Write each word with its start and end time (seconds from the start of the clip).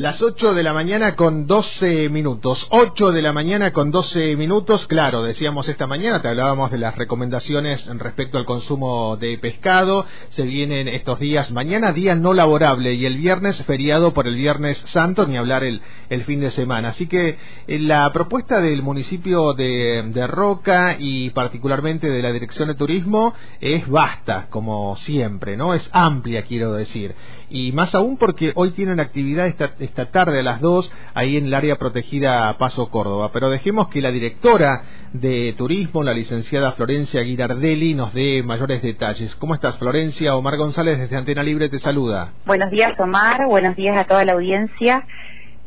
Las 0.00 0.22
8 0.22 0.54
de 0.54 0.62
la 0.62 0.72
mañana 0.72 1.14
con 1.14 1.46
12 1.46 2.08
minutos. 2.08 2.66
8 2.70 3.12
de 3.12 3.20
la 3.20 3.34
mañana 3.34 3.74
con 3.74 3.90
12 3.90 4.34
minutos. 4.34 4.86
Claro, 4.86 5.22
decíamos 5.22 5.68
esta 5.68 5.86
mañana, 5.86 6.22
te 6.22 6.28
hablábamos 6.28 6.70
de 6.70 6.78
las 6.78 6.96
recomendaciones 6.96 7.84
respecto 7.98 8.38
al 8.38 8.46
consumo 8.46 9.18
de 9.18 9.36
pescado. 9.36 10.06
Se 10.30 10.44
vienen 10.44 10.88
estos 10.88 11.20
días, 11.20 11.52
mañana 11.52 11.92
día 11.92 12.14
no 12.14 12.32
laborable 12.32 12.94
y 12.94 13.04
el 13.04 13.18
viernes 13.18 13.62
feriado 13.64 14.14
por 14.14 14.26
el 14.26 14.36
Viernes 14.36 14.78
Santo, 14.86 15.26
ni 15.26 15.36
hablar 15.36 15.64
el, 15.64 15.82
el 16.08 16.24
fin 16.24 16.40
de 16.40 16.50
semana. 16.50 16.88
Así 16.88 17.06
que 17.06 17.36
eh, 17.66 17.78
la 17.78 18.10
propuesta 18.10 18.62
del 18.62 18.82
municipio 18.82 19.52
de, 19.52 20.02
de 20.14 20.26
Roca 20.26 20.96
y 20.98 21.28
particularmente 21.28 22.08
de 22.08 22.22
la 22.22 22.32
Dirección 22.32 22.68
de 22.68 22.74
Turismo 22.74 23.34
es 23.60 23.86
vasta, 23.86 24.46
como 24.48 24.96
siempre, 24.96 25.58
¿no? 25.58 25.74
Es 25.74 25.90
amplia, 25.92 26.44
quiero 26.44 26.72
decir. 26.72 27.14
Y 27.50 27.72
más 27.72 27.94
aún 27.94 28.16
porque 28.16 28.52
hoy 28.54 28.70
tienen 28.70 28.98
actividad 28.98 29.46
esta 29.46 29.74
esta 29.90 30.10
tarde 30.10 30.40
a 30.40 30.42
las 30.42 30.60
2 30.60 30.90
ahí 31.14 31.36
en 31.36 31.46
el 31.46 31.54
área 31.54 31.76
protegida 31.76 32.56
Paso 32.58 32.88
Córdoba. 32.90 33.30
Pero 33.32 33.50
dejemos 33.50 33.88
que 33.88 34.00
la 34.00 34.10
directora 34.10 34.82
de 35.12 35.54
turismo, 35.58 36.02
la 36.04 36.14
licenciada 36.14 36.72
Florencia 36.72 37.24
Girardelli, 37.24 37.94
nos 37.94 38.14
dé 38.14 38.42
mayores 38.44 38.80
detalles. 38.82 39.34
¿Cómo 39.36 39.54
estás, 39.54 39.76
Florencia? 39.78 40.36
Omar 40.36 40.56
González 40.56 40.98
desde 40.98 41.16
Antena 41.16 41.42
Libre 41.42 41.68
te 41.68 41.78
saluda. 41.78 42.32
Buenos 42.46 42.70
días, 42.70 42.98
Omar. 42.98 43.46
Buenos 43.46 43.76
días 43.76 43.96
a 43.96 44.04
toda 44.04 44.24
la 44.24 44.32
audiencia. 44.32 45.04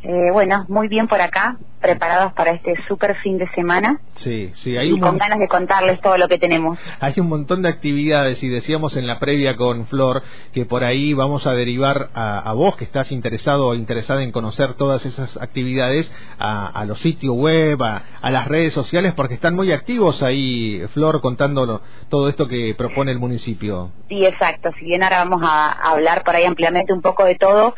Eh, 0.04 0.32
bueno, 0.34 0.66
muy 0.68 0.90
bien 0.90 1.08
por 1.08 1.22
acá, 1.22 1.56
preparados 1.80 2.34
para 2.34 2.52
este 2.52 2.74
súper 2.90 3.16
fin 3.24 3.38
de 3.38 3.50
semana. 3.52 4.02
Sí, 4.16 4.52
sí, 4.54 4.76
hay 4.76 4.94
y 4.94 5.00
con 5.00 5.18
ganas 5.18 5.40
de 5.40 5.48
contarles 5.48 6.02
todo 6.02 6.18
lo 6.18 6.28
que 6.28 6.38
tenemos. 6.38 6.78
Hay 7.00 7.14
un 7.18 7.30
montón 7.30 7.62
de 7.62 7.70
actividades 7.70 8.44
y 8.44 8.50
decíamos 8.50 8.98
en 8.98 9.08
la 9.08 9.20
previa 9.20 9.56
con 9.56 9.86
Flor 9.88 10.22
que 10.54 10.66
por 10.66 10.84
ahí 10.84 11.14
vamos 11.14 11.48
a 11.48 11.54
derivar 11.54 12.10
a, 12.16 12.52
vos 12.54 12.76
que 12.76 12.84
estás 12.84 13.14
interesado 13.14 13.68
o 13.68 13.76
interesada 13.76 14.24
en 14.24 14.34
conocer 14.34 14.74
todas 14.74 15.06
esas 15.06 15.38
actividades 15.38 16.12
a, 16.38 16.84
los 16.86 17.00
sitios 17.00 17.34
web, 17.36 17.82
a, 17.82 18.30
las 18.30 18.46
redes 18.50 18.74
sociales, 18.74 19.14
porque 19.14 19.36
están 19.36 19.56
muy 19.56 19.72
activos 19.72 20.22
ahí, 20.22 20.84
Flor, 20.94 21.22
contando 21.22 21.82
todo 22.10 22.28
esto 22.28 22.50
que 22.50 22.76
propone 22.78 23.12
el 23.12 23.20
municipio. 23.20 23.92
Sí, 24.10 24.26
exacto. 24.26 24.70
Si 24.78 24.86
bien 24.86 25.02
ahora 25.02 25.24
vamos 25.24 25.42
a 25.44 25.72
hablar 25.92 26.24
por 26.26 26.36
ahí 26.36 26.44
ampliamente 26.44 26.92
un 26.92 27.02
poco 27.02 27.24
de 27.24 27.36
todo, 27.36 27.74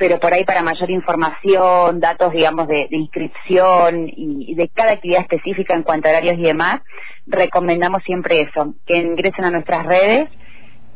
pero 0.00 0.18
por 0.18 0.32
ahí 0.32 0.46
para 0.46 0.62
mayor 0.62 0.90
información, 0.90 2.00
datos, 2.00 2.32
digamos, 2.32 2.66
de, 2.68 2.88
inscripción 2.90 4.08
y, 4.08 4.54
de 4.54 4.70
cada 4.70 4.92
actividad 4.92 5.20
específica 5.20 5.74
en 5.74 5.82
cuanto 5.82 6.08
a 6.08 6.12
horarios 6.12 6.38
y 6.38 6.42
demás, 6.42 6.80
recomendamos 7.26 8.02
siempre 8.04 8.40
eso, 8.40 8.72
que 8.86 8.96
ingresen 8.96 9.44
a 9.44 9.50
nuestras 9.50 9.84
redes, 9.84 10.30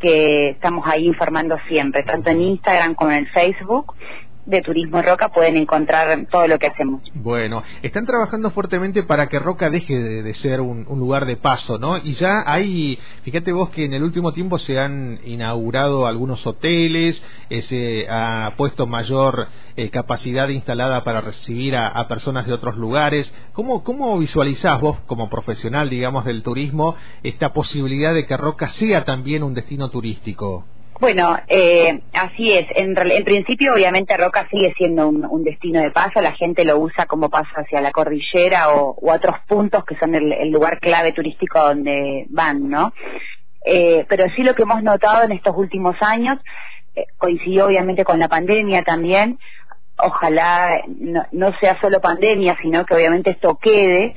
que 0.00 0.48
estamos 0.48 0.86
ahí 0.86 1.06
informando 1.06 1.58
siempre, 1.68 2.02
tanto 2.02 2.30
en 2.30 2.40
Instagram 2.40 2.94
como 2.94 3.10
en 3.10 3.26
Facebook, 3.26 3.94
de 4.46 4.60
Turismo 4.62 5.00
Roca 5.00 5.30
pueden 5.30 5.56
encontrar 5.56 6.26
todo 6.30 6.46
lo 6.46 6.58
que 6.58 6.66
hacemos. 6.66 7.02
Bueno, 7.14 7.62
están 7.82 8.04
trabajando 8.04 8.50
fuertemente 8.50 9.02
para 9.02 9.28
que 9.28 9.38
Roca 9.38 9.70
deje 9.70 9.98
de, 9.98 10.34
ser 10.34 10.60
un, 10.60 10.84
lugar 10.84 11.26
de 11.26 11.36
paso, 11.36 11.78
¿no? 11.78 11.96
Y 11.96 12.12
ya 12.12 12.42
hay, 12.46 12.98
fíjate 13.22 13.52
vos 13.52 13.70
que 13.70 13.84
en 13.84 13.94
el 13.94 14.02
último 14.02 14.32
tiempo 14.32 14.58
se 14.58 14.78
han 14.78 15.20
inaugurado 15.24 16.06
algunos 16.06 16.46
hoteles, 16.46 17.22
eh, 17.50 17.62
se 17.62 18.06
ha 18.08 18.52
puesto 18.56 18.86
mayor 18.86 19.48
eh, 19.76 19.90
capacidad 19.90 20.48
instalada 20.48 21.04
para 21.04 21.20
recibir 21.20 21.76
a, 21.76 22.06
personas 22.08 22.46
de 22.46 22.52
otros 22.52 22.76
lugares. 22.76 23.32
¿Cómo, 23.52 23.82
¿Cómo 23.82 24.18
visualizás 24.18 24.80
vos 24.80 24.98
como 25.06 25.30
profesional, 25.30 25.88
digamos, 25.88 26.24
del 26.24 26.42
turismo 26.42 26.96
esta 27.22 27.52
posibilidad 27.52 28.12
de 28.12 28.26
que 28.26 28.36
Roca 28.36 28.68
sea 28.68 29.04
también 29.04 29.42
un 29.42 29.54
destino 29.54 29.88
turístico? 29.88 30.66
Bueno, 31.00 31.36
eh, 31.48 32.00
así 32.12 32.52
es. 32.52 32.66
En, 32.76 32.94
principio, 33.24 33.74
obviamente, 33.74 34.16
Roca 34.16 34.46
sigue 34.48 34.72
siendo 34.76 35.08
un, 35.08 35.44
destino 35.44 35.80
de 35.80 35.90
paso. 35.90 36.20
La 36.20 36.32
gente 36.32 36.64
lo 36.64 36.78
usa 36.78 37.06
como 37.06 37.28
paso 37.28 37.50
hacia 37.56 37.80
la 37.80 37.90
cordillera 37.90 38.72
o 38.72 38.96
otros 39.02 39.36
puntos 39.48 39.84
que 39.84 39.96
son 39.96 40.14
el, 40.14 40.50
lugar 40.50 40.78
clave 40.78 41.12
turístico 41.12 41.58
donde 41.58 42.26
van, 42.30 42.68
¿no? 42.70 42.92
Eh, 43.66 44.06
pero 44.08 44.26
sí 44.36 44.42
lo 44.42 44.54
que 44.54 44.62
hemos 44.62 44.82
notado 44.82 45.24
en 45.24 45.32
estos 45.32 45.56
últimos 45.56 45.96
años, 46.00 46.38
eh, 46.94 47.06
coincidió 47.18 47.66
obviamente 47.66 48.04
con 48.04 48.18
la 48.18 48.28
pandemia 48.28 48.84
también, 48.84 49.38
ojalá 49.96 50.82
no, 51.32 51.52
sea 51.60 51.80
solo 51.80 52.00
pandemia, 52.00 52.56
sino 52.62 52.84
que 52.84 52.94
obviamente 52.94 53.30
esto 53.30 53.58
quede, 53.60 54.14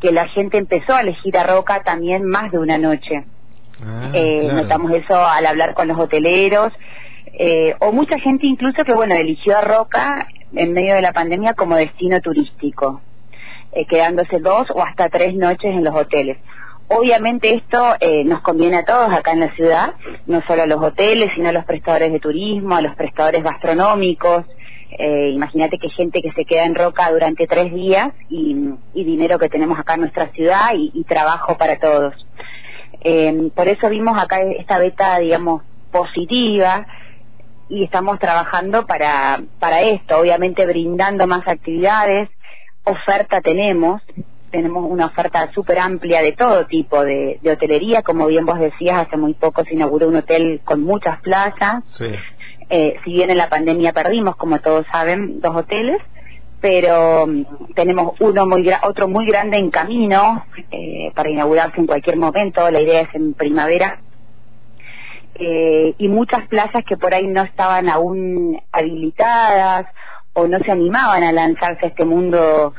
que 0.00 0.12
la 0.12 0.28
gente 0.28 0.58
empezó 0.58 0.94
a 0.94 1.00
elegir 1.00 1.36
a 1.38 1.44
Roca 1.44 1.82
también 1.82 2.24
más 2.24 2.52
de 2.52 2.58
una 2.58 2.78
noche. 2.78 3.24
Ah, 3.84 4.10
eh, 4.12 4.48
notamos 4.52 4.92
eso 4.92 5.16
al 5.16 5.46
hablar 5.46 5.74
con 5.74 5.88
los 5.88 5.98
hoteleros, 5.98 6.72
eh, 7.32 7.74
o 7.78 7.92
mucha 7.92 8.18
gente 8.18 8.46
incluso 8.46 8.84
que, 8.84 8.94
bueno, 8.94 9.14
eligió 9.14 9.56
a 9.56 9.62
Roca 9.62 10.26
en 10.54 10.72
medio 10.72 10.94
de 10.94 11.02
la 11.02 11.12
pandemia 11.12 11.54
como 11.54 11.76
destino 11.76 12.20
turístico, 12.20 13.00
eh, 13.72 13.86
quedándose 13.86 14.38
dos 14.40 14.68
o 14.74 14.82
hasta 14.82 15.08
tres 15.08 15.34
noches 15.34 15.74
en 15.74 15.84
los 15.84 15.94
hoteles. 15.94 16.38
Obviamente 16.88 17.54
esto 17.54 17.94
nos 18.24 18.40
conviene 18.40 18.78
a 18.78 18.84
todos 18.84 19.12
acá 19.12 19.30
en 19.30 19.38
la 19.38 19.54
ciudad, 19.54 19.94
no 20.26 20.42
solo 20.42 20.64
a 20.64 20.66
los 20.66 20.82
hoteles, 20.82 21.30
sino 21.36 21.48
a 21.50 21.52
los 21.52 21.64
prestadores 21.64 22.10
de 22.10 22.18
turismo, 22.18 22.74
a 22.74 22.80
los 22.80 22.96
prestadores 22.96 23.44
gastronómicos. 23.44 24.44
Imagínate 24.98 25.78
que 25.78 25.88
gente 25.90 26.20
que 26.20 26.32
se 26.32 26.44
queda 26.44 26.64
en 26.64 26.74
Roca 26.74 27.08
durante 27.12 27.46
tres 27.46 27.72
días 27.72 28.12
y, 28.28 28.74
dinero 28.92 29.38
que 29.38 29.48
tenemos 29.48 29.78
acá 29.78 29.94
en 29.94 30.00
nuestra 30.00 30.32
ciudad 30.32 30.70
y 30.74 31.04
trabajo 31.04 31.56
para 31.56 31.78
todos. 31.78 32.12
Eh, 33.02 33.50
por 33.54 33.68
eso 33.68 33.88
vimos 33.88 34.16
acá 34.18 34.40
esta 34.42 34.78
beta, 34.78 35.18
digamos, 35.18 35.62
positiva 35.90 36.86
y 37.68 37.84
estamos 37.84 38.18
trabajando 38.18 38.86
para, 38.86 39.40
para 39.58 39.82
esto, 39.82 40.18
obviamente 40.18 40.66
brindando 40.66 41.26
más 41.26 41.46
actividades, 41.46 42.28
oferta 42.84 43.40
tenemos, 43.40 44.02
tenemos 44.50 44.84
una 44.90 45.06
oferta 45.06 45.50
súper 45.52 45.78
amplia 45.78 46.20
de 46.20 46.32
todo 46.32 46.66
tipo 46.66 47.04
de, 47.04 47.38
hotelería, 47.44 48.02
como 48.02 48.26
bien 48.26 48.44
vos 48.44 48.58
decías, 48.58 49.06
hace 49.06 49.16
muy 49.16 49.34
poco 49.34 49.64
se 49.64 49.74
inauguró 49.74 50.08
un 50.08 50.16
hotel 50.16 50.60
con 50.64 50.82
muchas 50.82 51.20
plazas, 51.20 51.84
eh, 52.68 52.96
si 53.04 53.12
bien 53.12 53.30
en 53.30 53.38
la 53.38 53.48
pandemia 53.48 53.92
perdimos, 53.92 54.36
como 54.36 54.60
todos 54.60 54.86
saben, 54.90 55.40
dos 55.40 55.54
hoteles, 55.54 56.02
pero 56.60 57.26
mm, 57.26 57.74
tenemos 57.74 58.20
uno 58.20 58.46
muy 58.46 58.68
otro 58.82 59.08
muy 59.08 59.26
grande 59.26 59.56
en 59.56 59.70
camino 59.70 60.44
eh, 60.70 61.12
para 61.14 61.30
inaugurarse 61.30 61.80
en 61.80 61.86
cualquier 61.86 62.16
momento, 62.16 62.70
la 62.70 62.80
idea 62.80 63.02
es 63.02 63.14
en 63.14 63.34
primavera, 63.34 64.00
eh, 65.34 65.94
y 65.96 66.08
muchas 66.08 66.46
plazas 66.48 66.84
que 66.84 66.96
por 66.96 67.14
ahí 67.14 67.26
no 67.26 67.42
estaban 67.42 67.88
aún 67.88 68.60
habilitadas 68.72 69.86
o 70.34 70.46
no 70.46 70.58
se 70.58 70.70
animaban 70.70 71.22
a 71.22 71.32
lanzarse 71.32 71.86
a 71.86 71.88
este 71.88 72.04
mundo 72.04 72.74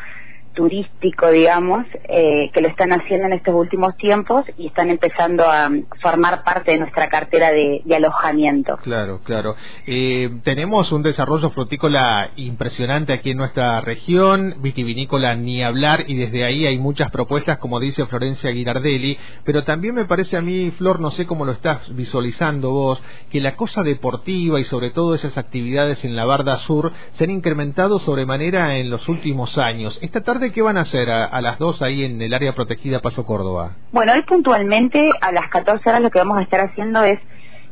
turístico, 0.54 1.30
digamos, 1.32 1.86
eh, 2.10 2.50
que 2.54 2.62
lo 2.62 2.68
están 2.68 2.92
haciendo 2.92 3.28
en 3.28 3.34
estos 3.34 3.54
últimos 3.56 3.96
tiempos 3.98 4.46
y 4.58 4.68
están 4.68 4.90
empezando 4.90 5.46
a 5.46 5.70
formar 6.02 6.44
parte 6.44 6.72
de 6.72 6.80
nuestra 6.80 7.10
cartera 7.10 7.52
de, 7.52 7.82
alojamiento. 7.96 8.78
Claro, 8.78 9.20
claro. 9.24 9.56
Eh, 9.86 10.30
tenemos 10.44 10.92
un 10.92 11.04
desarrollo 11.04 11.50
frutícola 11.50 12.30
impresionante 12.36 13.14
aquí 13.14 13.32
en 13.32 13.38
nuestra 13.38 13.82
región, 13.82 14.56
vitivinícola 14.62 15.36
ni 15.36 15.62
hablar, 15.62 16.06
y 16.08 16.16
desde 16.16 16.46
ahí 16.46 16.66
hay 16.66 16.80
muchas 16.80 17.12
propuestas, 17.12 17.58
como 17.58 17.80
dice 17.80 18.06
Florencia 18.06 18.52
Girardelli, 18.52 19.18
pero 19.44 19.64
también 19.64 19.96
me 19.96 20.06
parece 20.06 20.38
a 20.38 20.42
mí, 20.42 20.72
Flor, 20.72 21.00
no 21.00 21.12
sé 21.12 21.26
cómo 21.28 21.46
lo 21.46 21.52
estás 21.52 21.94
visualizando 21.96 22.72
vos, 22.72 23.04
que 23.30 23.42
la 23.42 23.56
cosa 23.56 23.84
deportiva 23.84 24.60
y 24.60 24.64
sobre 24.64 24.92
todo 24.92 25.14
esas 25.14 25.38
actividades 25.38 26.04
en 26.06 26.16
la 26.16 26.26
Barda 26.26 26.58
Sur 26.58 26.92
se 27.14 27.26
han 27.26 27.32
incrementado 27.32 28.00
sobremanera 28.00 28.78
en 28.78 28.90
los 28.90 29.08
últimos 29.10 29.58
años. 29.58 30.00
Esta 30.02 30.22
tarde 30.22 30.41
qué 30.50 30.64
van 30.64 30.78
a 30.78 30.82
hacer 30.82 31.12
a, 31.12 31.40
las 31.42 31.60
dos 31.60 31.84
ahí 31.84 32.04
en 32.04 32.20
el 32.20 32.34
área 32.34 32.54
protegida 32.54 33.02
Paso 33.02 33.24
Córdoba? 33.26 33.76
Bueno, 33.92 34.14
hoy 34.14 34.24
puntualmente 34.24 35.00
a 35.22 35.32
las 35.32 35.50
14 35.52 35.88
horas 35.88 36.02
lo 36.02 36.10
que 36.10 36.18
vamos 36.18 36.40
a 36.40 36.42
estar 36.42 36.60
haciendo 36.62 37.04
es 37.04 37.20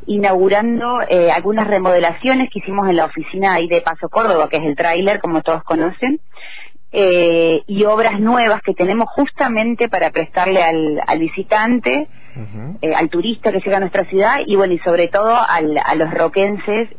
inaugurando 0.05 1.01
eh, 1.09 1.31
algunas 1.31 1.67
remodelaciones 1.67 2.49
que 2.51 2.59
hicimos 2.59 2.87
en 2.87 2.97
la 2.97 3.05
oficina 3.05 3.55
ahí 3.55 3.67
de 3.67 3.81
Paso 3.81 4.09
Córdoba, 4.09 4.47
que 4.49 4.57
es 4.57 4.63
el 4.63 4.75
tráiler, 4.75 5.19
como 5.19 5.41
todos 5.41 5.63
conocen, 5.63 6.19
eh, 6.91 7.61
y 7.67 7.85
obras 7.85 8.19
nuevas 8.19 8.61
que 8.61 8.73
tenemos 8.73 9.07
justamente 9.09 9.89
para 9.89 10.11
prestarle 10.11 10.63
al, 10.63 11.01
al 11.05 11.19
visitante, 11.19 12.07
eh, 12.81 12.95
al 12.95 13.09
turista 13.09 13.51
que 13.51 13.59
llega 13.59 13.77
a 13.77 13.81
nuestra 13.81 14.05
ciudad 14.05 14.37
y 14.45 14.55
bueno, 14.55 14.73
y 14.73 14.79
sobre 14.79 15.07
todo 15.07 15.35
al, 15.35 15.77
a 15.83 15.95
los 15.95 16.11
roquenses 16.11 16.89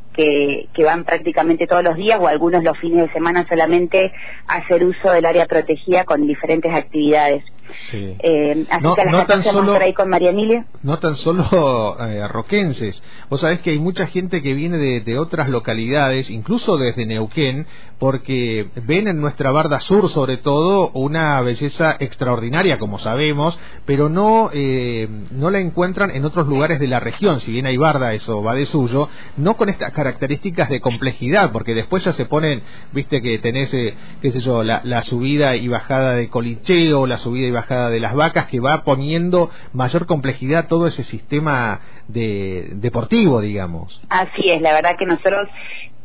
que, 0.73 0.85
van 0.85 1.05
prácticamente 1.05 1.67
todos 1.67 1.85
los 1.85 1.97
días 1.97 2.19
o 2.21 2.27
algunos 2.27 2.63
los 2.63 2.79
fines 2.79 3.07
de 3.07 3.13
semana 3.13 3.47
solamente 3.49 4.13
a 4.47 4.57
hacer 4.57 4.85
uso 4.85 5.11
del 5.13 5.25
área 5.25 5.47
protegida 5.47 6.05
con 6.05 6.27
diferentes 6.27 6.73
actividades. 6.73 7.45
Eh, 7.93 8.67
así 8.71 8.89
que 8.97 9.05
las 9.05 9.13
no 9.13 9.27
tan 9.27 9.43
solo, 9.43 9.73
por 9.73 9.83
ahí 9.83 9.95
con 9.95 10.09
María 10.09 10.31
Emilia. 10.31 10.67
No 10.83 10.99
tan 10.99 11.17
solo 11.17 11.97
eh, 12.01 12.27
roquenses. 12.29 13.03
Vos 13.29 13.41
sabés 13.41 13.61
que 13.61 13.71
hay 13.71 13.79
mucha 13.79 14.07
gente 14.07 14.43
que 14.43 14.55
viene 14.55 14.79
de, 14.79 15.01
de, 15.01 15.19
otras 15.19 15.49
localidades, 15.49 16.31
incluso 16.31 16.77
desde 16.77 17.07
Neuquén, 17.07 17.67
porque 17.99 18.69
ven 18.87 19.09
en 19.09 19.21
nuestra 19.21 19.51
Barda 19.51 19.81
Sur, 19.81 20.09
sobre 20.09 20.39
todo, 20.39 20.91
una 20.95 21.41
belleza 21.43 21.97
extraordinaria, 22.01 22.79
como 22.79 22.99
sabemos, 22.99 23.59
pero 23.85 24.09
no, 24.09 24.51
eh, 24.53 25.09
no 25.31 25.51
la 25.51 25.59
encuentran 25.59 26.11
en 26.11 26.25
otros 26.25 26.47
lugares 26.49 26.81
de 26.81 26.89
la 26.89 27.01
región. 27.01 27.41
Si 27.41 27.53
bien 27.53 27.67
hay 27.67 27.77
Barda, 27.77 28.15
eso 28.15 28.43
va 28.43 28.55
de 28.55 28.67
suyo, 28.67 29.09
no 29.37 29.57
con 29.57 29.69
estas 29.69 29.93
características 29.93 30.69
de 30.69 30.81
complejidad, 30.81 31.53
porque 31.53 31.75
después 31.75 32.05
ya 32.05 32.13
se 32.13 32.25
ponen, 32.27 32.63
viste 32.93 33.21
que 33.21 33.39
tenés, 33.39 33.73
eh, 33.75 33.95
qué 34.23 34.33
sé 34.33 34.41
yo, 34.41 34.63
la, 34.63 34.81
la 34.85 35.03
subida 35.03 35.57
y 35.57 35.69
bajada 35.69 36.15
de 36.15 36.29
Colicheo, 36.29 37.07
la 37.07 37.19
subida 37.19 37.47
y 37.47 37.51
bajada 37.51 37.60
de 37.69 38.01
las 38.01 38.15
vacas, 38.15 38.47
que 38.47 38.61
va 38.61 38.85
poniendo 38.85 39.51
mayor 39.73 40.07
complejidad 40.07 40.69
todo 40.69 40.87
ese 40.87 41.05
sistema 41.05 41.81
de, 42.09 42.69
deportivo, 42.75 43.41
digamos. 43.41 44.03
Así 44.09 44.51
es, 44.51 44.61
la 44.61 44.73
verdad 44.73 44.97
que 44.99 45.07
nosotros 45.07 45.49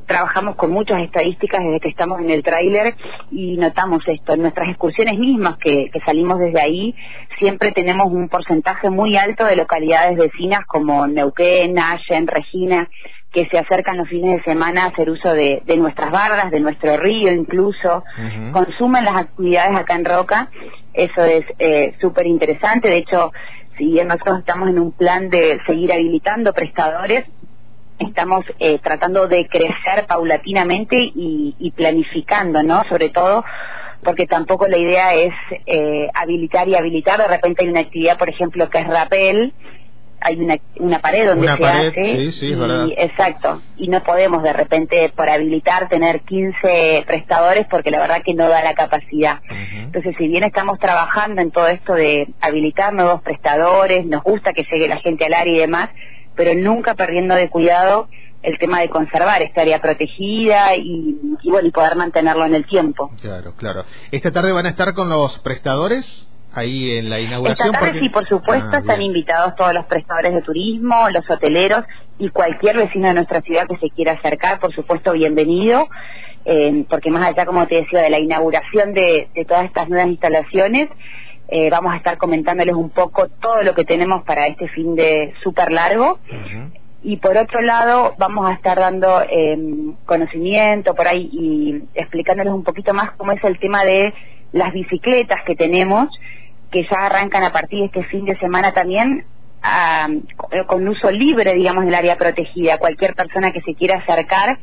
trabajamos 0.06 0.56
con 0.56 0.72
muchas 0.72 1.02
estadísticas 1.02 1.64
desde 1.64 1.80
que 1.80 1.90
estamos 1.90 2.20
en 2.20 2.30
el 2.30 2.44
tráiler 2.44 2.96
y 3.32 3.58
notamos 3.58 4.04
esto. 4.08 4.34
En 4.34 4.42
nuestras 4.42 4.70
excursiones 4.70 5.18
mismas 5.18 5.58
que, 5.58 5.90
que, 5.92 6.00
salimos 6.02 6.40
desde 6.40 6.62
ahí, 6.62 6.96
siempre 7.40 7.72
tenemos 7.72 8.12
un 8.12 8.30
porcentaje 8.30 8.90
muy 8.90 9.18
alto 9.18 9.46
de 9.46 9.56
localidades 9.56 10.18
vecinas 10.18 10.66
como 10.68 11.08
Neuquén, 11.08 11.78
Allen, 11.80 12.28
Regina, 12.28 12.88
que 13.36 13.48
se 13.50 13.60
acercan 13.60 13.98
los 13.98 14.08
fines 14.08 14.38
de 14.38 14.44
semana 14.44 14.86
a 14.86 14.88
hacer 14.88 15.10
uso 15.10 15.34
de, 15.34 15.62
nuestras 15.78 16.10
bardas, 16.10 16.50
de 16.52 16.62
nuestro 16.62 16.96
río 16.96 17.34
incluso, 17.34 18.04
consumen 18.54 19.04
las 19.04 19.18
actividades 19.18 19.76
acá 19.76 19.96
en 19.96 20.06
Roca, 20.06 20.50
eso 20.96 21.24
es 21.24 21.46
eh, 21.60 21.96
súper 22.00 22.28
interesante, 22.28 22.90
de 22.90 22.98
hecho, 22.98 23.32
si 23.78 23.92
bien 23.92 24.08
nosotros 24.08 24.40
estamos 24.40 24.70
en 24.70 24.80
un 24.80 24.92
plan 24.92 25.30
de 25.30 25.60
seguir 25.66 25.92
habilitando 25.92 26.54
prestadores, 26.54 27.26
estamos 28.00 28.46
eh, 28.60 28.80
tratando 28.80 29.28
de 29.28 29.48
crecer 29.48 30.06
paulatinamente 30.08 30.96
y, 30.98 31.72
planificando, 31.76 32.64
¿no? 32.64 32.84
Sobre 32.90 33.10
todo 33.10 33.44
porque 34.04 34.28
tampoco 34.28 34.68
la 34.68 34.78
idea 34.78 35.14
es 35.16 35.34
eh, 35.66 36.08
habilitar 36.14 36.68
y 36.68 36.76
habilitar, 36.76 37.18
de 37.20 37.28
repente 37.28 37.64
hay 37.64 37.70
una 37.70 37.80
actividad, 37.80 38.18
por 38.18 38.30
ejemplo, 38.30 38.70
que 38.70 38.80
es 38.80 38.88
rappel, 38.88 39.54
hay 40.26 40.40
una, 40.40 40.58
una 40.80 41.00
pared 41.00 41.28
donde 41.28 41.48
se 41.56 41.66
hace. 41.66 42.32
Sí, 42.32 42.48
y, 42.48 42.94
exacto. 42.98 43.62
Y 43.78 43.88
no 43.90 44.02
podemos 44.02 44.42
de 44.42 44.54
repente, 44.54 45.14
por 45.16 45.30
habilitar, 45.30 45.88
tener 45.88 46.22
15 46.22 47.04
prestadores 47.06 47.68
porque 47.70 47.92
la 47.92 48.00
verdad 48.00 48.24
que 48.26 48.34
no 48.34 48.50
da 48.50 48.64
la 48.64 48.74
capacidad. 48.74 49.40
Entonces, 49.50 50.16
si 50.18 50.28
bien 50.28 50.44
estamos 50.44 50.80
trabajando 50.80 51.42
en 51.42 51.52
todo 51.52 51.68
esto 51.68 51.94
de 51.94 52.28
habilitar 52.42 52.92
nuevos 52.94 53.22
prestadores, 53.22 54.06
nos 54.08 54.24
gusta 54.24 54.54
que 54.54 54.64
llegue 54.64 54.88
la 54.88 54.98
gente 54.98 55.26
al 55.26 55.34
área 55.36 55.54
y 55.54 55.60
demás, 55.60 55.92
pero 56.36 56.56
nunca 56.56 56.96
perdiendo 56.96 57.36
de 57.36 57.50
cuidado 57.50 58.08
el 58.42 58.58
tema 58.58 58.80
de 58.80 58.90
conservar 58.90 59.44
esta 59.44 59.62
área 59.62 59.80
protegida 59.80 60.76
y, 60.76 61.20
y 61.42 61.50
bueno 61.50 61.68
y 61.68 61.72
poder 61.72 61.96
mantenerlo 61.96 62.46
en 62.46 62.56
el 62.56 62.66
tiempo. 62.66 63.12
Claro, 63.22 63.54
claro. 63.58 63.86
Esta 64.12 64.32
tarde 64.32 64.52
van 64.54 64.66
a 64.66 64.70
estar 64.70 64.94
con 64.96 65.08
los 65.08 65.38
prestadores 65.40 66.28
ahí 66.58 66.98
en 66.98 67.10
la 67.10 67.20
inauguración? 67.20 67.74
Esta 67.74 67.80
tarde 67.80 68.00
sí, 68.00 68.10
por 68.10 68.28
supuesto, 68.28 68.70
ah, 68.72 68.80
están 68.80 69.02
invitados 69.02 69.56
todos 69.56 69.74
los 69.74 69.86
prestadores 69.86 70.34
de 70.34 70.42
turismo, 70.42 71.10
los 71.10 71.30
hoteleros 71.30 71.86
y 72.18 72.30
cualquier 72.30 72.78
vecino 72.78 73.08
de 73.08 73.14
nuestra 73.16 73.42
ciudad 73.42 73.68
que 73.68 73.78
se 73.78 73.90
quiera 73.90 74.14
acercar, 74.14 74.60
por 74.60 74.74
supuesto, 74.74 75.14
bienvenido, 75.14 75.88
eh, 76.46 76.86
porque 76.90 77.10
más 77.10 77.28
allá, 77.28 77.46
como 77.46 77.66
te 77.68 77.76
decía, 77.76 78.02
de 78.02 78.10
la 78.10 78.20
inauguración 78.20 78.94
de, 78.94 79.30
todas 79.48 79.66
estas 79.66 79.90
nuevas 79.90 80.08
instalaciones, 80.08 80.90
eh, 81.48 81.70
vamos 81.70 81.94
a 81.94 81.98
estar 81.98 82.18
comentándoles 82.18 82.76
un 82.76 82.90
poco 82.90 83.28
todo 83.42 83.62
lo 83.62 83.76
que 83.76 83.84
tenemos 83.84 84.24
para 84.24 84.48
este 84.48 84.68
fin 84.70 84.96
de 84.96 85.34
súper 85.44 85.72
largo. 85.72 86.20
Y 87.04 87.18
por 87.18 87.38
otro 87.38 87.62
lado, 87.62 88.16
vamos 88.18 88.50
a 88.50 88.54
estar 88.54 88.80
dando 88.80 89.22
eh, 89.22 89.56
conocimiento 90.08 90.96
por 90.96 91.08
ahí 91.08 91.30
y 91.32 91.84
explicándoles 91.94 92.52
un 92.52 92.64
poquito 92.64 92.96
más 92.96 93.12
cómo 93.12 93.32
es 93.32 93.44
el 93.44 93.60
tema 93.60 93.84
de 93.86 94.12
las 94.54 94.74
bicicletas 94.74 95.44
que 95.46 95.56
tenemos, 95.56 96.10
que 96.76 96.84
ya 96.84 97.06
arrancan 97.06 97.42
a 97.42 97.54
partir 97.54 97.80
de 97.80 97.86
este 97.86 98.04
fin 98.04 98.26
de 98.26 98.38
semana 98.38 98.74
también 98.74 99.24
con 100.68 100.86
uso 100.86 101.10
libre, 101.10 101.54
digamos, 101.54 101.86
del 101.86 101.96
área 101.96 102.18
protegida. 102.18 102.78
Cualquier 102.80 103.16
persona 103.16 103.54
que 103.54 103.62
se 103.62 103.76
quiera 103.76 104.00
acercar 104.00 104.60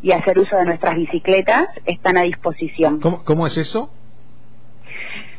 y 0.00 0.12
hacer 0.12 0.38
uso 0.38 0.56
de 0.56 0.64
nuestras 0.64 0.94
bicicletas 0.94 1.66
están 1.84 2.18
a 2.18 2.22
disposición. 2.22 3.00
¿Cómo, 3.00 3.48
es 3.48 3.58
eso? 3.58 3.90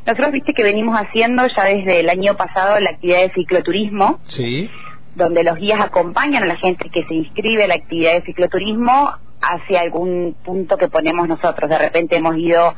Nosotros 0.06 0.34
viste 0.34 0.54
que 0.54 0.64
venimos 0.64 1.00
haciendo 1.00 1.48
ya 1.48 1.64
desde 1.64 2.02
el 2.02 2.10
año 2.10 2.36
pasado 2.36 2.78
la 2.82 2.90
actividad 2.90 3.22
de 3.22 3.32
cicloturismo. 3.32 4.20
Sí. 4.26 4.70
Donde 5.16 5.46
los 5.46 5.58
guías 5.58 5.80
acompañan 5.80 6.44
a 6.44 6.48
la 6.48 6.58
gente 6.58 6.90
que 6.90 7.06
se 7.06 7.14
inscribe 7.14 7.64
a 7.64 7.68
la 7.68 7.76
actividad 7.76 8.16
de 8.16 8.22
cicloturismo 8.24 9.14
hacia 9.42 9.80
algún 9.80 10.36
punto 10.44 10.76
que 10.76 10.90
ponemos 10.90 11.26
nosotros. 11.30 11.70
De 11.70 11.78
repente 11.78 12.18
hemos 12.18 12.36
ido 12.38 12.76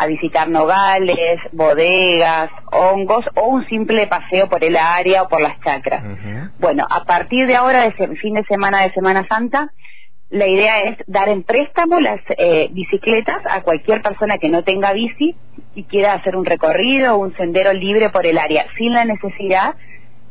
a 0.00 0.06
visitar 0.06 0.48
nogales, 0.48 1.38
bodegas, 1.52 2.50
hongos 2.72 3.22
o 3.34 3.48
un 3.48 3.66
simple 3.66 4.06
paseo 4.06 4.48
por 4.48 4.64
el 4.64 4.78
área 4.78 5.24
o 5.24 5.28
por 5.28 5.42
las 5.42 5.60
chacras. 5.60 6.02
Bueno, 6.58 6.86
a 6.88 7.04
partir 7.04 7.46
de 7.46 7.54
ahora, 7.54 7.84
de 7.84 7.92
fin 8.16 8.32
de 8.32 8.44
semana 8.44 8.80
de 8.82 8.92
Semana 8.92 9.26
Santa, 9.28 9.70
la 10.30 10.46
idea 10.46 10.84
es 10.84 10.96
dar 11.06 11.28
en 11.28 11.42
préstamo 11.42 12.00
las 12.00 12.20
eh, 12.38 12.70
bicicletas 12.72 13.42
a 13.50 13.60
cualquier 13.60 14.00
persona 14.00 14.38
que 14.38 14.48
no 14.48 14.64
tenga 14.64 14.94
bici 14.94 15.36
y 15.74 15.84
quiera 15.84 16.14
hacer 16.14 16.34
un 16.34 16.46
recorrido 16.46 17.16
o 17.16 17.18
un 17.18 17.36
sendero 17.36 17.74
libre 17.74 18.08
por 18.08 18.24
el 18.24 18.38
área, 18.38 18.64
sin 18.78 18.94
la 18.94 19.04
necesidad 19.04 19.74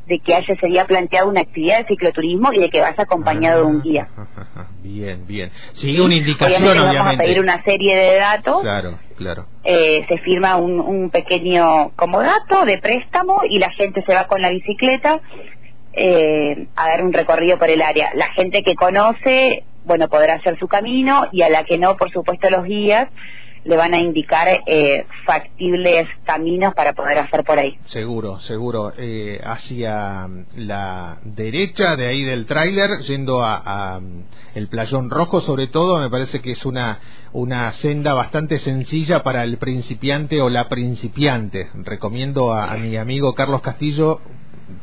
de 0.08 0.20
que 0.20 0.34
haya 0.34 0.56
sería 0.56 0.86
planteado 0.86 1.30
una 1.30 1.42
actividad 1.42 1.80
de 1.80 1.86
cicloturismo 1.86 2.52
y 2.54 2.60
de 2.60 2.70
que 2.72 2.82
vaya 2.82 3.04
acompañado 3.04 3.66
de 3.66 3.72
un 3.72 3.82
guía. 3.84 4.08
Bien, 4.82 5.28
bien. 5.28 5.52
Sigue 5.74 6.02
una 6.02 6.16
indicación, 6.16 6.64
obviamente, 6.64 6.98
vamos 6.98 7.14
a 7.14 7.18
pedir 7.18 7.40
una 7.42 7.64
serie 7.64 7.96
de 7.96 8.16
datos. 8.16 8.62
Claro, 8.62 8.98
claro. 9.20 9.46
Eh, 9.64 10.06
se 10.08 10.18
firma 10.20 10.56
un, 10.56 10.80
un 10.80 11.10
pequeño 11.12 11.92
como 11.96 12.22
dato 12.22 12.66
de 12.66 12.80
préstamo 12.80 13.42
y 13.48 13.60
la 13.60 13.70
gente 13.72 14.02
se 14.04 14.14
va 14.14 14.28
con 14.28 14.42
la 14.42 14.50
bicicleta 14.50 15.20
eh, 15.94 16.68
a 16.76 16.88
dar 16.88 17.04
un 17.04 17.14
recorrido 17.14 17.60
por 17.60 17.70
el 17.70 17.82
área. 17.82 18.12
La 18.16 18.30
gente 18.30 18.64
que 18.64 18.76
conoce, 18.76 19.64
bueno, 19.86 20.08
podrá 20.08 20.36
hacer 20.36 20.58
su 20.58 20.68
camino 20.68 21.28
y 21.32 21.42
a 21.42 21.50
la 21.50 21.66
que 21.66 21.78
no, 21.78 21.98
por 21.98 22.10
supuesto, 22.12 22.50
los 22.50 22.64
guías 22.64 23.10
le 23.64 23.78
van 23.78 23.94
a 23.94 24.00
indicar 24.00 24.48
eh, 24.66 25.06
factibles 25.26 26.08
caminos 26.26 26.74
para 26.74 26.94
poder 26.94 27.20
hacer 27.20 27.44
por 27.44 27.60
ahí. 27.60 27.78
Seguro, 27.84 28.40
seguro. 28.40 28.94
Eh, 28.98 29.40
hacia 29.44 30.28
la 30.56 31.20
derecha 31.24 31.96
de 31.96 32.08
ahí 32.08 32.24
del 32.24 32.46
tráiler, 32.46 33.00
yendo 33.02 33.42
a, 33.44 34.00
el 34.56 34.68
playón 34.68 35.10
rojo, 35.10 35.42
sobre 35.42 35.68
todo, 35.68 36.00
me 36.00 36.10
parece 36.10 36.42
que 36.42 36.52
es 36.52 36.66
una 36.66 37.00
una 37.32 37.72
senda 37.74 38.16
bastante 38.16 38.58
sencilla 38.58 39.22
para 39.22 39.44
el 39.44 39.58
principiante 39.58 40.42
o 40.42 40.50
la 40.50 40.68
principiante. 40.68 41.70
Recomiendo 41.76 42.54
a 42.54 42.76
mi 42.78 42.98
amigo 42.98 43.36
Carlos 43.36 43.62
Castillo 43.62 44.20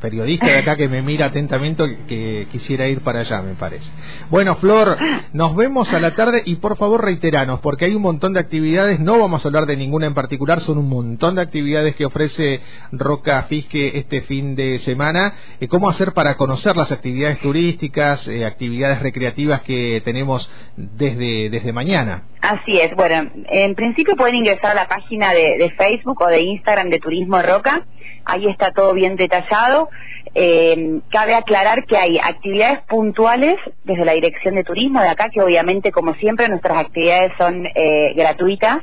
periodista 0.01 0.47
de 0.47 0.59
acá 0.59 0.77
que 0.77 0.89
me 0.89 1.03
mira 1.03 1.27
atentamente 1.27 1.99
que 2.07 2.49
quisiera 2.51 2.87
ir 2.87 3.01
para 3.01 3.21
allá, 3.21 3.43
me 3.43 3.55
parece. 3.55 3.91
Bueno, 4.31 4.57
Flor, 4.57 4.97
nos 5.33 5.57
vemos 5.57 5.93
a 5.93 6.01
la 6.01 6.15
tarde 6.15 6.43
y 6.45 6.57
por 6.57 6.77
favor 6.77 7.05
reiteranos, 7.05 7.61
porque 7.61 7.87
hay 7.87 7.95
un 7.95 8.03
montón 8.03 8.33
de 8.33 8.41
actividades, 8.41 9.01
no 9.01 9.19
vamos 9.19 9.45
a 9.45 9.49
hablar 9.49 9.67
de 9.67 9.77
ninguna 9.77 10.07
en 10.07 10.15
particular, 10.15 10.61
son 10.61 10.79
un 10.79 10.89
montón 10.89 11.37
de 11.37 11.43
actividades 11.43 11.95
que 11.97 12.05
ofrece 12.05 12.61
Roca 12.93 13.43
Fisque 13.45 13.93
este 13.95 14.23
fin 14.23 14.55
de 14.57 14.79
semana. 14.81 15.35
Eh, 15.61 15.69
¿Cómo 15.69 15.89
hacer 15.89 16.13
para 16.13 16.37
conocer 16.37 16.77
las 16.77 16.93
actividades 16.93 17.39
turísticas, 17.41 18.27
eh, 18.29 18.45
actividades 18.45 19.01
recreativas 19.03 19.63
que 19.63 20.03
tenemos 20.05 20.51
desde, 20.77 21.51
desde 21.51 21.73
mañana? 21.73 22.25
Así 22.41 22.79
es, 22.79 22.95
bueno, 22.95 23.31
en 23.51 23.75
principio 23.75 24.15
pueden 24.17 24.37
ingresar 24.37 24.73
a 24.73 24.75
la 24.75 24.89
página 24.89 25.33
de, 25.33 25.57
de 25.59 25.71
Facebook 25.71 26.21
o 26.21 26.27
de 26.27 26.43
Instagram 26.43 26.91
de 26.91 26.99
Turismo 26.99 27.41
Roca 27.43 27.85
ahí 28.27 28.47
está 28.49 28.73
todo 28.73 28.93
bien 28.93 29.17
detallado. 29.17 29.89
Eh, 30.35 31.01
cabe 31.11 31.35
aclarar 31.35 31.85
que 31.87 31.97
hay 31.97 32.19
actividades 32.19 32.81
puntuales 32.83 33.59
desde 33.85 34.05
la 34.05 34.13
Dirección 34.13 34.57
de 34.57 34.65
Turismo 34.65 35.01
de 35.01 35.09
acá, 35.09 35.31
que 35.33 35.41
obviamente, 35.41 35.93
como 35.93 36.13
siempre, 36.15 36.49
nuestras 36.49 36.77
actividades 36.77 37.33
son 37.39 37.67
eh, 37.75 38.13
gratuitas. 38.15 38.83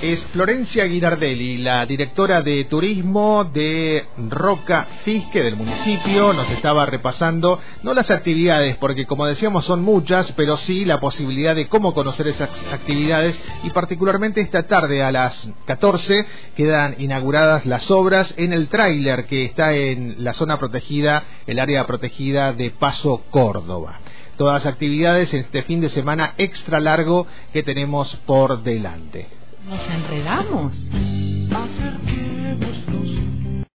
Es 0.00 0.24
Florencia 0.26 0.84
Guinardelli, 0.84 1.58
la 1.58 1.84
directora 1.84 2.40
de 2.40 2.66
turismo 2.66 3.42
de 3.42 4.06
Roca 4.28 4.86
Fisque 5.04 5.42
del 5.42 5.56
municipio. 5.56 6.32
Nos 6.32 6.48
estaba 6.50 6.86
repasando, 6.86 7.58
no 7.82 7.92
las 7.94 8.08
actividades, 8.08 8.76
porque 8.76 9.06
como 9.06 9.26
decíamos 9.26 9.64
son 9.64 9.82
muchas, 9.82 10.30
pero 10.36 10.56
sí 10.56 10.84
la 10.84 11.00
posibilidad 11.00 11.56
de 11.56 11.66
cómo 11.66 11.94
conocer 11.94 12.28
esas 12.28 12.48
actividades. 12.72 13.40
Y 13.64 13.70
particularmente 13.70 14.40
esta 14.40 14.68
tarde 14.68 15.02
a 15.02 15.10
las 15.10 15.50
14 15.64 16.26
quedan 16.54 16.94
inauguradas 17.00 17.66
las 17.66 17.90
obras 17.90 18.32
en 18.36 18.52
el 18.52 18.68
tráiler 18.68 19.24
que 19.24 19.46
está 19.46 19.74
en 19.74 20.22
la 20.22 20.32
zona 20.34 20.60
protegida, 20.60 21.24
el 21.48 21.58
área 21.58 21.86
protegida 21.88 22.52
de 22.52 22.70
Paso 22.70 23.22
Córdoba 23.30 23.98
todas 24.36 24.62
las 24.62 24.72
actividades 24.72 25.34
en 25.34 25.40
este 25.40 25.62
fin 25.62 25.80
de 25.80 25.88
semana 25.88 26.34
extra 26.38 26.78
largo 26.78 27.26
que 27.52 27.64
tenemos 27.64 28.14
por 28.24 28.62
delante 28.62 29.26
nos 29.68 29.80
enredamos. 29.90 30.72